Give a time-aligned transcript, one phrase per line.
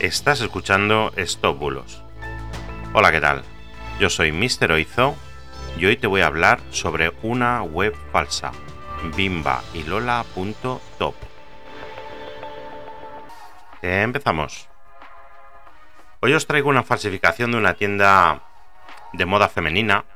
[0.00, 2.02] Estás escuchando Stop Bulos.
[2.94, 3.42] Hola, ¿qué tal?
[3.98, 4.72] Yo soy Mr.
[4.72, 5.14] Oizo
[5.76, 8.50] y hoy te voy a hablar sobre una web falsa,
[9.14, 11.14] bimbailola.top.
[13.82, 14.70] Empezamos.
[16.20, 18.40] Hoy os traigo una falsificación de una tienda
[19.12, 20.06] de moda femenina.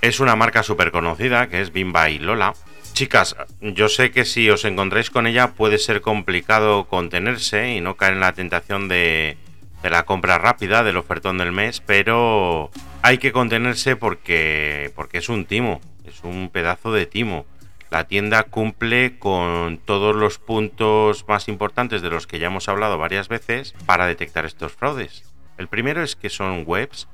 [0.00, 2.54] Es una marca súper conocida que es Bimba y Lola
[2.92, 7.96] Chicas, yo sé que si os encontráis con ella puede ser complicado contenerse y no
[7.96, 9.38] caer en la tentación de,
[9.82, 12.70] la compra rápida, del ofertón del mes, pero
[13.00, 17.46] hay que contenerse porque, porque es un timo, es un pedazo de timo.
[17.90, 22.98] La tienda cumple con todos los puntos más importantes de los que ya hemos hablado
[22.98, 25.24] varias veces para detectar estos fraudes.
[25.56, 27.08] El primero es que son webs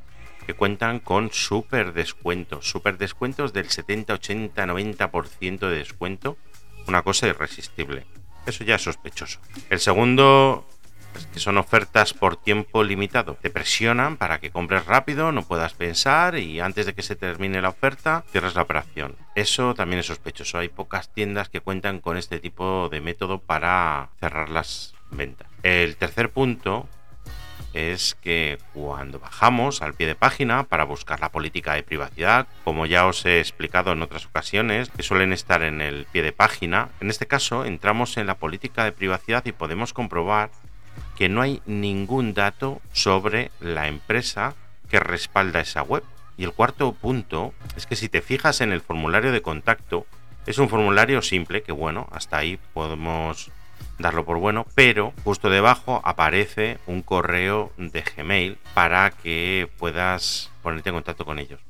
[0.49, 6.39] que cuentan con super descuentos, super descuentos del 70, 80, 90% de descuento,
[6.87, 8.07] una cosa irresistible.
[8.47, 9.41] Eso ya es sospechoso.
[9.69, 10.67] El segundo
[11.15, 13.35] es que son ofertas por tiempo limitado.
[13.35, 17.61] Te presionan para que compres rápido, no puedas pensar y antes de que se termine
[17.61, 19.17] la oferta cierres la operación.
[19.35, 20.57] Eso también es sospechoso.
[20.57, 25.47] Hay pocas tiendas que cuentan con este tipo de método para cerrar las ventas.
[25.63, 26.89] El tercer punto
[27.75, 32.87] es que cuando bajamos al pie de página para buscar la política de privacidad, como
[32.87, 36.89] ya os he explicado en otras ocasiones, que suelen estar en el pie de página,
[37.01, 40.51] en este caso entramos en la política de privacidad y podemos comprobar
[41.17, 44.55] que no hay ningún dato sobre la empresa
[44.89, 46.03] que respalda esa web.
[46.37, 50.07] Y el cuarto punto es que si te fijas en el formulario de contacto,
[50.47, 53.51] es un formulario simple que bueno, hasta ahí podemos
[53.99, 60.91] darlo por bueno, pero justo debajo aparece un correo de Gmail para que puedas ponerte
[60.91, 61.61] en contacto con ellos.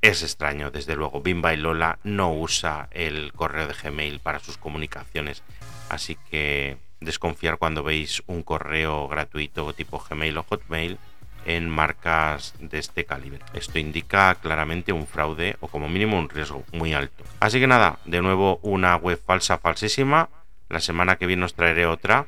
[0.00, 1.20] Es extraño, desde luego.
[1.20, 5.42] Bimba y Lola no usa el correo de Gmail para sus comunicaciones,
[5.88, 10.98] así que desconfiar cuando veis un correo gratuito tipo Gmail o Hotmail
[11.44, 13.40] en marcas de este calibre.
[13.54, 17.24] Esto indica claramente un fraude o como mínimo un riesgo muy alto.
[17.40, 20.28] Así que nada, de nuevo una web falsa, falsísima
[20.68, 22.26] la semana que viene os traeré otra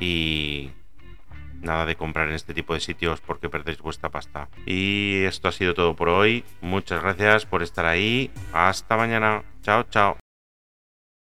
[0.00, 0.70] y
[1.62, 4.48] nada de comprar en este tipo de sitios porque perdéis vuestra pasta.
[4.66, 6.44] Y esto ha sido todo por hoy.
[6.60, 8.30] Muchas gracias por estar ahí.
[8.52, 9.42] Hasta mañana.
[9.62, 10.25] Chao, chao.